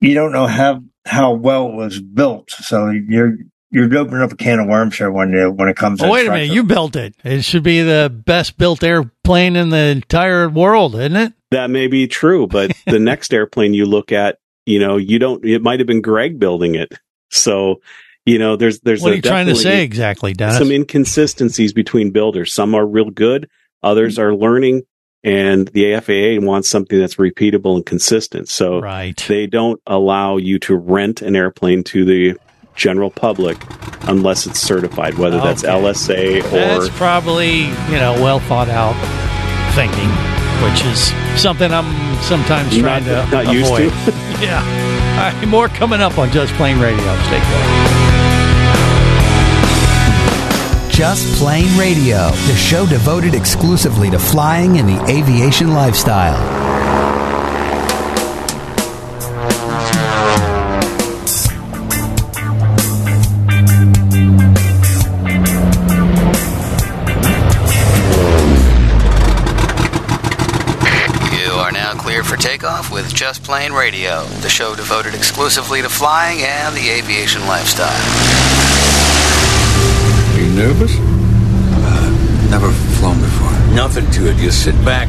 [0.00, 3.36] You don't know how how well it was built, so you're
[3.70, 6.00] you're opening up a can of worms here when you, when it comes.
[6.00, 6.52] Oh, to wait a minute.
[6.52, 7.14] You built it.
[7.24, 11.32] It should be the best built airplane in the entire world, isn't it?
[11.50, 15.44] That may be true, but the next airplane you look at, you know, you don't.
[15.44, 16.92] It might have been Greg building it.
[17.30, 17.80] So,
[18.24, 20.58] you know, there's there's What a are you trying to say exactly, Dennis?
[20.58, 22.52] some inconsistencies between builders.
[22.52, 23.48] Some are real good,
[23.82, 24.22] others hmm.
[24.22, 24.82] are learning,
[25.26, 28.48] and the FAA wants something that's repeatable and consistent.
[28.48, 29.16] So right.
[29.26, 32.38] they don't allow you to rent an airplane to the
[32.76, 33.58] general public
[34.02, 38.94] unless it's certified, whether that's LSA or That's probably, you know, well thought out
[39.74, 40.08] thinking,
[40.62, 41.12] which is
[41.42, 43.90] something I'm sometimes Not- trying to not used avoid.
[43.90, 44.12] to.
[44.40, 44.62] yeah.
[45.16, 47.16] All right, more coming up on Just Plane Radio.
[47.24, 47.95] Stay close.
[50.96, 56.40] Just Plane Radio, the show devoted exclusively to flying and the aviation lifestyle.
[71.30, 75.90] You are now cleared for takeoff with Just Plane Radio, the show devoted exclusively to
[75.90, 78.56] flying and the aviation lifestyle.
[80.56, 80.96] Are you nervous?
[80.98, 83.74] Uh, never flown before.
[83.74, 84.38] Nothing to it.
[84.38, 85.06] Just sit back,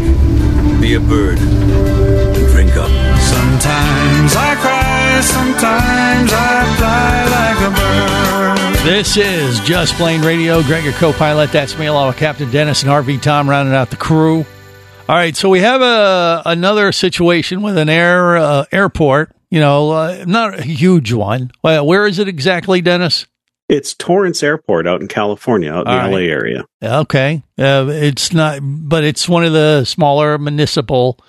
[0.81, 2.89] be a bird, and drink up.
[3.21, 8.85] Sometimes I cry, sometimes I fly like a bird.
[8.85, 10.61] This is Just Plane Radio.
[10.63, 11.53] Greg, your co-pilot.
[11.53, 14.45] That's me, along with Captain Dennis and RV Tom, rounding out the crew.
[15.07, 19.31] All right, so we have a another situation with an air uh, airport.
[19.49, 21.51] You know, uh, not a huge one.
[21.63, 23.25] Well, where is it exactly, Dennis?
[23.69, 26.11] It's Torrance Airport out in California, out in All the right.
[26.11, 26.65] LA area.
[26.83, 31.19] Okay, uh, it's not, but it's one of the smaller municipal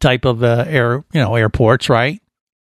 [0.00, 2.20] type of uh, air, you know, airports, right?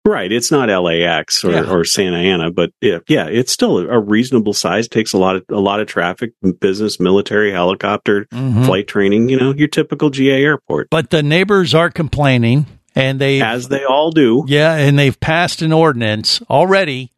[0.05, 0.31] Right.
[0.31, 1.69] It's not LAX or, Yeah.
[1.69, 4.87] or Santa Ana, but yeah, yeah, it's still a reasonable size.
[4.87, 8.65] Takes a lot of a lot of traffic, business, military, helicopter, Mhm.
[8.65, 9.29] flight training.
[9.29, 12.65] You know, your typical GA airport, But the neighbors are complaining,
[12.95, 14.45] and they, as they all do.
[14.47, 17.11] yeah, and they've passed an ordinance already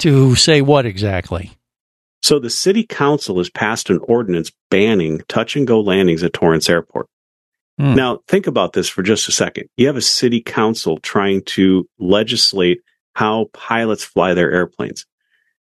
[0.00, 1.52] to say what exactly?
[2.22, 6.68] So the city council has passed an ordinance banning touch and go landings at Torrance
[6.68, 7.06] Airport.
[7.78, 7.94] Hmm.
[7.94, 9.68] Now, think about this for just a second.
[9.76, 12.82] You have a city council trying to legislate
[13.14, 15.06] how pilots fly their airplanes.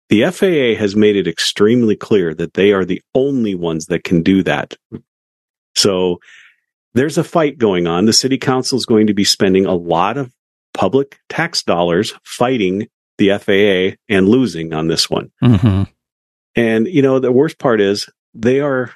[0.10, 4.24] The FAA has made it extremely clear that they are the only ones that can
[4.24, 4.76] do that.
[5.76, 6.20] So
[6.94, 8.06] there's a fight going on.
[8.06, 10.32] The city council is going to be spending a lot of
[10.74, 15.32] public tax dollars fighting the FAA and losing on this one.
[15.44, 15.84] Mm-hmm.
[16.56, 18.92] And, you know, the worst part is they are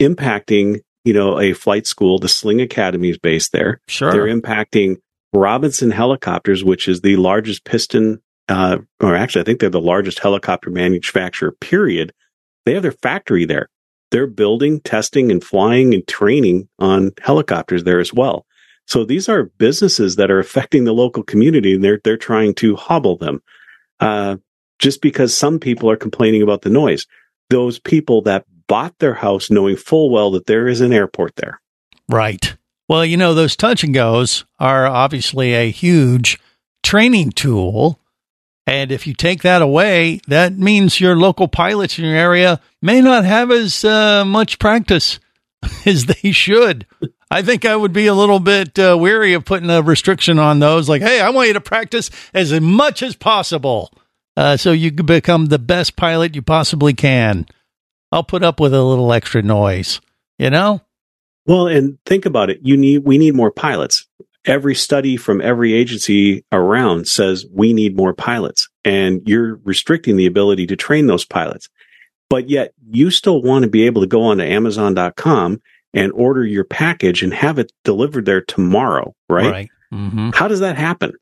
[0.00, 2.18] impacting, you know, a flight school.
[2.18, 3.80] The Sling Academy is based there.
[3.88, 4.12] Sure.
[4.12, 4.96] They're impacting
[5.32, 10.18] Robinson Helicopters, which is the largest piston, uh, or actually, I think they're the largest
[10.18, 12.12] helicopter manufacturer, period.
[12.64, 13.68] They have their factory there.
[14.10, 18.46] They're building, testing, and flying and training on helicopters there as well.
[18.86, 22.76] So these are businesses that are affecting the local community, and they're they're trying to
[22.76, 23.42] hobble them.
[24.02, 24.36] Uh,
[24.78, 27.06] just because some people are complaining about the noise,
[27.50, 31.60] those people that bought their house knowing full well that there is an airport there.
[32.08, 32.56] Right.
[32.88, 36.38] Well, you know, those touch and goes are obviously a huge
[36.82, 37.98] training tool.
[38.66, 43.00] And if you take that away, that means your local pilots in your area may
[43.00, 45.20] not have as uh, much practice
[45.86, 46.86] as they should.
[47.32, 50.58] I think I would be a little bit uh, weary of putting a restriction on
[50.58, 50.86] those.
[50.86, 53.90] Like, hey, I want you to practice as much as possible
[54.36, 57.46] uh, so you can become the best pilot you possibly can.
[58.12, 60.02] I'll put up with a little extra noise.
[60.38, 60.82] You know?
[61.46, 62.58] Well, and think about it.
[62.60, 64.06] You need we need more pilots.
[64.44, 70.26] Every study from every agency around says we need more pilots, and you're restricting the
[70.26, 71.70] ability to train those pilots.
[72.28, 75.62] But yet, you still want to be able to go onto Amazon.com
[75.94, 79.50] and order your package and have it delivered there tomorrow, right?
[79.50, 79.70] Right.
[79.92, 80.30] Mm-hmm.
[80.30, 81.12] How does that happen?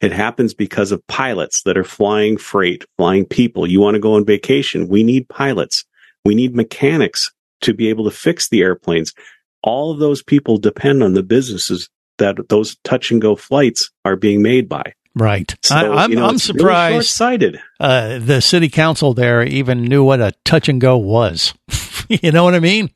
[0.00, 3.66] It happens because of pilots that are flying freight, flying people.
[3.66, 4.88] You want to go on vacation.
[4.88, 5.84] We need pilots.
[6.24, 7.30] We need mechanics
[7.62, 9.12] to be able to fix the airplanes.
[9.62, 14.16] All of those people depend on the businesses that those touch and go flights are
[14.16, 14.94] being made by.
[15.14, 15.54] Right.
[15.62, 16.94] So, I, I'm, you know, I'm it's really surprised.
[16.94, 17.60] short-sighted.
[17.78, 21.52] uh, the city council there even knew what a touch and go was.
[22.08, 22.90] you know what I mean?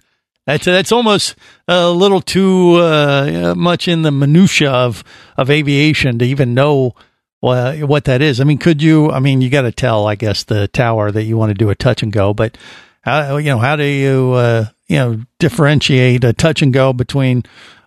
[0.46, 1.36] That's that's almost
[1.68, 5.02] a little too uh, much in the minutia of
[5.38, 6.94] of aviation to even know
[7.42, 8.40] uh, what that is.
[8.40, 9.10] I mean, could you?
[9.10, 11.70] I mean, you got to tell, I guess, the tower that you want to do
[11.70, 12.58] a touch and go, but
[13.02, 17.44] how you know how do you uh, you know differentiate a touch and go between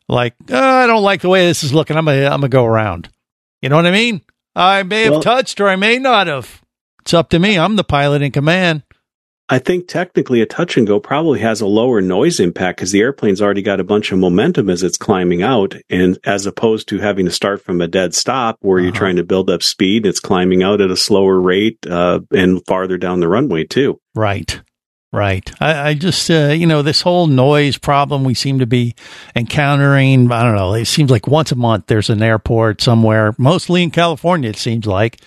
[0.09, 1.95] like oh, I don't like the way this is looking.
[1.95, 3.09] I'm gonna I'm gonna go around.
[3.61, 4.21] You know what I mean?
[4.55, 6.61] I may have Well- touched or I may not have.
[7.01, 7.57] It's up to me.
[7.57, 8.81] I'm the pilot in command.
[9.49, 12.99] I think technically a touch and go probably has a lower noise impact because the
[12.99, 16.97] airplane's already got a bunch of momentum as it's climbing out, and as opposed to
[16.99, 18.97] having to start from a dead stop where you're Uh-huh.
[18.99, 22.97] trying to build up speed, it's climbing out at a slower rate uh, and farther
[22.97, 23.99] down the runway too.
[24.13, 24.59] Right.
[25.13, 25.49] Right.
[25.61, 28.93] I, I just, uh, you know, this whole noise problem we seem to be
[29.37, 30.29] encountering.
[30.29, 30.73] I don't know.
[30.73, 34.85] It seems like once a month there's an airport somewhere, mostly in California, it seems
[34.85, 35.17] like,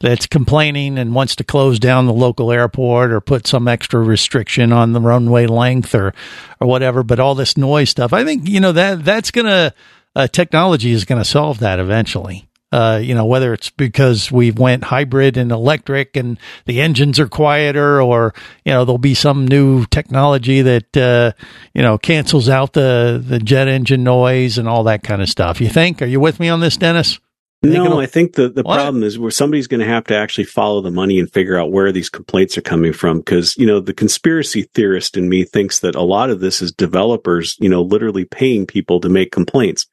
[0.00, 4.72] that's complaining and wants to close down the local airport or put some extra restriction
[4.72, 6.14] on the runway length or,
[6.60, 7.02] or whatever.
[7.02, 9.74] But all this noise stuff, I think, you know, that, that's going to,
[10.14, 12.48] uh, technology is going to solve that eventually.
[12.70, 17.26] Uh, you know, whether it's because we went hybrid and electric and the engines are
[17.26, 21.32] quieter or, you know, there'll be some new technology that, uh,
[21.72, 25.62] you know, cancels out the, the jet engine noise and all that kind of stuff.
[25.62, 26.02] You think?
[26.02, 27.18] Are you with me on this, Dennis?
[27.62, 28.76] No, I think the, the What?
[28.76, 31.72] problem is where somebody's going to have to actually follow the money and figure out
[31.72, 33.20] where these complaints are coming from.
[33.22, 36.70] Cause, you know, the conspiracy theorist in me thinks that a lot of this is
[36.70, 39.86] developers, you know, literally paying people to make complaints.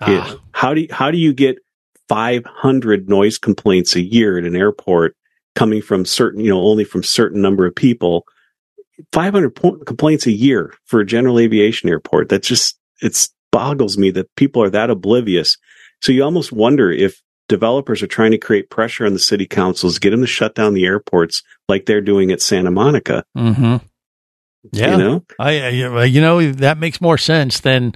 [0.00, 0.32] Ah.
[0.34, 1.58] It- how do you, how do you get
[2.08, 5.16] 500 noise complaints a year at an airport
[5.54, 8.24] coming from certain, you know, only from certain number of people?
[9.12, 12.28] 500 po- complaints a year for a general aviation airport.
[12.30, 15.56] That just, it's boggles me that people are that oblivious.
[16.02, 19.98] So you almost wonder if developers are trying to create pressure on the city councils,
[19.98, 23.24] get them to shut down the airports like they're doing at Santa Monica.
[23.36, 23.76] Mm-hmm.
[24.72, 24.92] Yeah.
[24.92, 25.24] You know?
[25.38, 27.94] I, I- you know, that makes more sense than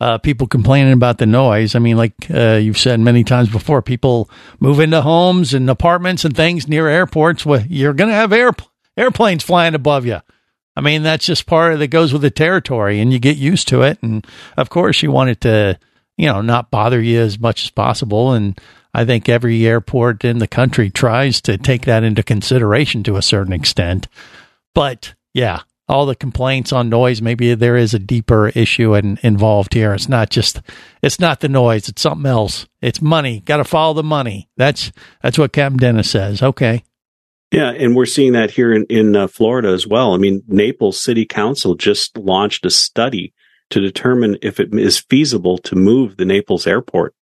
[0.00, 1.74] uh, people complaining about the noise.
[1.74, 4.30] I mean, like uh, you've said many times before, people
[4.60, 7.44] move into homes and apartments and things near airports.
[7.44, 8.52] Well, you're going to have air,
[8.96, 10.20] airplanes flying above you.
[10.76, 13.66] I mean, that's just part of that goes with the territory, and you get used
[13.68, 13.98] to it.
[14.00, 14.24] And
[14.56, 15.78] of course, you want it to,
[16.18, 18.32] you know, not bother you as much as possible.
[18.32, 18.60] And
[18.92, 23.22] I think every airport in the country tries to take that into consideration to a
[23.22, 24.08] certain extent.
[24.74, 29.72] But yeah, all the complaints on noise, maybe there is a deeper issue and involved
[29.72, 29.94] here.
[29.94, 30.60] It's not just,
[31.02, 31.88] it's not the noise.
[31.88, 32.66] It's something else.
[32.82, 33.40] It's money.
[33.40, 34.50] Got to follow the money.
[34.56, 34.92] That's,
[35.22, 36.42] that's what Captain Dennis says.
[36.42, 36.82] Okay.
[37.50, 40.12] Yeah, and we're seeing that here in in uh, Florida as well.
[40.12, 43.32] I mean, Naples City Council just launched a study
[43.70, 47.14] to determine if it is feasible to move the Naples airport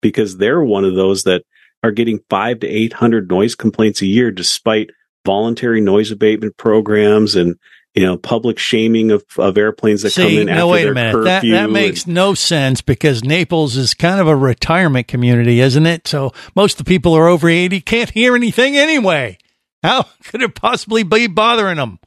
[0.00, 1.44] because they're one of those that
[1.82, 4.90] are getting 5 to 800 noise complaints a year despite
[5.24, 7.56] voluntary noise abatement programs and
[7.94, 10.94] you know public shaming of, of airplanes that come in no, after wait their a
[10.94, 11.24] minute.
[11.24, 15.60] That, curfew that and- makes no sense because Naples is kind of a retirement community,
[15.60, 16.06] isn't it?
[16.06, 19.38] So most of the people are over 80, can't hear anything anyway.
[19.82, 21.98] How could it possibly be bothering them?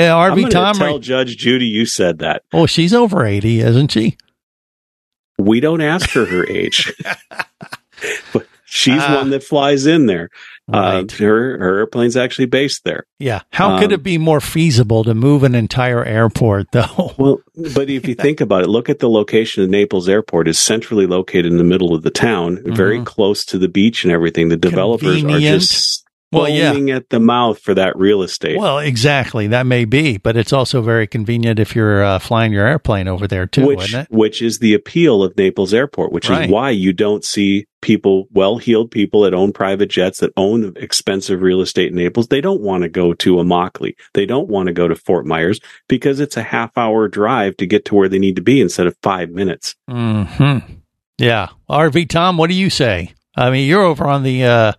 [0.00, 2.42] RV gonna Tom, tell are- Judge Judy you said that.
[2.52, 4.16] oh, she's over 80, isn't she?
[5.38, 6.92] We don't ask her her age.
[8.32, 9.16] but she's Ah.
[9.16, 10.30] one that flies in there.
[10.68, 11.04] Right.
[11.12, 13.06] Uh, her her airplane's actually based there.
[13.20, 13.42] Yeah.
[13.50, 17.14] How could Um, it be more feasible to move an entire airport, though?
[17.18, 17.38] Well,
[17.74, 21.06] but if you think about it, look at the location of Naples Airport is centrally
[21.06, 24.48] located in the middle of the town, very close to the beach and everything.
[24.48, 25.38] The developers are Mm-hmm.
[25.40, 26.72] Just Well, yeah.
[26.96, 28.58] at the mouth for that real estate.
[28.58, 29.46] Well, exactly.
[29.46, 33.26] That may be, but it's also very convenient if you're uh, flying your airplane over
[33.28, 34.10] there, too, which isn't it?
[34.10, 36.46] which is the appeal of Naples Airport, which Right.
[36.46, 41.40] is why you don't see people, well-heeled people that own private jets that own expensive
[41.42, 42.26] real estate in Naples.
[42.26, 43.94] They don't want to go to Immokalee.
[44.14, 47.84] They don't want to go to Fort Myers because it's a half-hour drive to get
[47.86, 49.76] to where they need to be instead of five minutes.
[49.88, 50.58] Hmm.
[51.18, 51.48] Yeah.
[51.70, 53.14] RV Tom, what do you say?
[53.36, 54.72] I mean, you're over on the uh,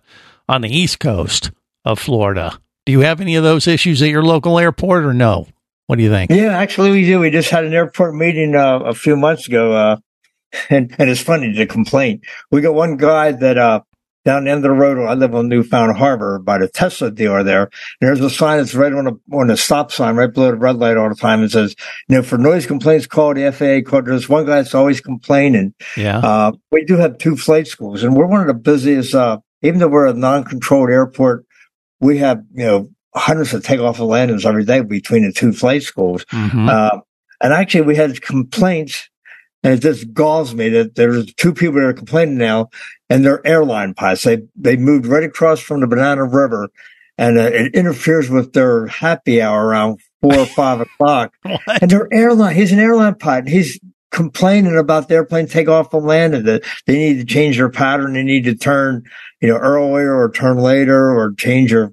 [0.48, 1.50] on the east coast
[1.84, 2.58] of Florida.
[2.86, 5.46] Do you have any of those issues at your local airport, or no?
[5.86, 6.30] What do you think?
[6.30, 7.20] Yeah, actually, we do.
[7.20, 9.96] We just had an airport meeting uh, a few months ago, uh,
[10.70, 12.22] and and it's funny to complain.
[12.50, 13.80] We got one guy that uh,
[14.24, 15.02] down the end of the road.
[15.06, 17.70] I live on Newfound Harbor by the Tesla dealer there.
[18.00, 20.76] There's a sign that's right on a on the stop sign, right below the red
[20.76, 21.42] light all the time.
[21.42, 21.74] It says,
[22.08, 23.88] you know, for noise complaints, call the FAA.
[23.88, 24.02] Call.
[24.02, 25.74] There's one guy that's always complaining.
[25.96, 26.18] Yeah.
[26.18, 29.14] Uh, we do have two flight schools, and we're one of the busiest.
[29.14, 31.44] Uh, even though we're a non-controlled airport,
[32.00, 35.82] we have you know hundreds of takeoff and landings every day between the two flight
[35.82, 36.24] schools.
[36.26, 36.68] Mhm.
[36.68, 37.00] Uh,
[37.40, 39.08] and actually, we had complaints,
[39.62, 42.68] and it just galls me that there's two people that are complaining now,
[43.08, 44.22] and they're airline pilots.
[44.22, 46.68] They they moved right across from the Banana River,
[47.16, 51.32] and uh, it interferes with their happy hour around four or five o'clock.
[51.80, 52.56] And they're airline.
[52.56, 53.48] He's an airline pilot.
[53.48, 53.78] He's
[54.10, 58.14] complaining about the airplane takeoff and landing that they need to change their pattern.
[58.14, 59.04] They need to turn,
[59.40, 61.92] you know, earlier or turn later or change their.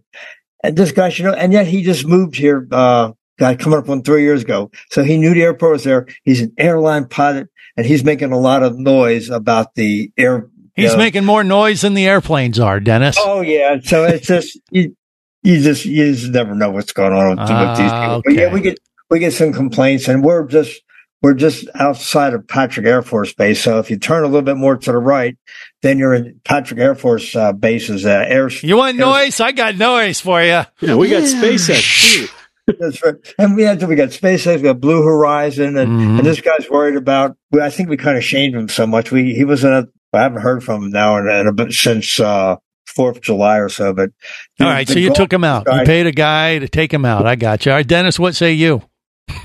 [0.63, 2.68] And this guy, you know, and yet he just moved here.
[2.72, 4.72] Uh, guy coming up on three years ago.
[4.91, 6.07] So he knew the airport was there.
[6.24, 10.49] He's an airline pilot and he's making a lot of noise about the air.
[10.76, 13.18] He's know, making more noise than the airplanes are, Dennis.
[13.20, 13.80] Oh yeah.
[13.84, 14.95] So it's just you,
[15.43, 18.22] you just you just never know what's going on with, with these Ah, people.
[18.26, 20.82] But yeah, we get we get some complaints, and we're just
[21.26, 23.63] we're just outside of Patrick Air Force Base.
[23.63, 25.36] So if you turn a little bit more to the right,
[25.82, 28.47] then you're in Patrick Air Force uh, Base's uh, air.
[28.61, 29.39] You want noise?
[29.39, 30.61] I got noise for you.
[30.82, 32.28] Yeah, we got SpaceX
[32.67, 32.73] too.
[32.80, 33.15] That's right.
[33.39, 36.17] And we had we got SpaceX, we got Blue Horizon, and, Mhm.
[36.19, 37.36] and this guy's worried about.
[37.59, 39.11] I think we kind of shamed him so much.
[39.11, 39.88] We he was in a.
[40.13, 43.57] I haven't heard from him now in, in a bit since uh Fourth of July
[43.57, 43.93] or so.
[43.93, 44.11] But
[44.59, 45.65] All right, so you took him out.
[45.71, 47.26] You paid a guy to take him out.
[47.26, 47.71] I got you.
[47.71, 48.84] All right, Dennis, what say you?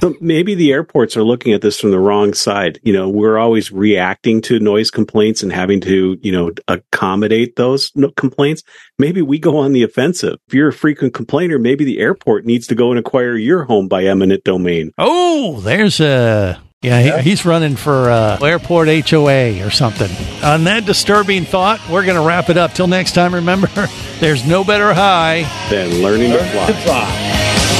[0.01, 2.79] So maybe the airports are looking at this from the wrong side.
[2.83, 7.93] You know, we're always reacting to noise complaints and having to, you know, accommodate those
[7.95, 8.63] no- complaints.
[8.99, 10.39] Maybe we go on the offensive.
[10.49, 13.89] If you're a frequent complainer, maybe the airport needs to go and acquire your home
[13.89, 14.93] by eminent domain.
[14.97, 16.61] Oh, there's a.
[16.83, 20.11] Yeah, he, he's running for uh, airport HOA or something.
[20.43, 22.73] On that disturbing thought, we're going to wrap it up.
[22.73, 23.69] Till next time, remember,
[24.19, 27.80] there's no better high than learning to fly.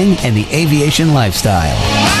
[0.09, 2.20] and the aviation lifestyle.